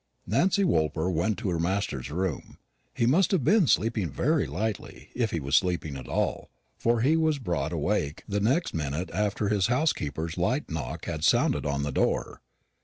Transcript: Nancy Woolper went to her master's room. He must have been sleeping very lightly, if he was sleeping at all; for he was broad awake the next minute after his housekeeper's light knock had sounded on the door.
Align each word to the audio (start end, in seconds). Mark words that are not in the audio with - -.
Nancy 0.25 0.63
Woolper 0.63 1.11
went 1.13 1.37
to 1.37 1.49
her 1.51 1.59
master's 1.59 2.09
room. 2.09 2.57
He 2.91 3.05
must 3.05 3.29
have 3.29 3.43
been 3.43 3.67
sleeping 3.67 4.09
very 4.09 4.47
lightly, 4.47 5.09
if 5.13 5.29
he 5.29 5.39
was 5.39 5.55
sleeping 5.55 5.95
at 5.95 6.07
all; 6.07 6.49
for 6.75 7.01
he 7.01 7.15
was 7.15 7.37
broad 7.37 7.71
awake 7.71 8.23
the 8.27 8.39
next 8.39 8.73
minute 8.73 9.11
after 9.13 9.49
his 9.49 9.67
housekeeper's 9.67 10.39
light 10.39 10.71
knock 10.71 11.05
had 11.05 11.23
sounded 11.23 11.67
on 11.67 11.83
the 11.83 11.91
door. 11.91 12.41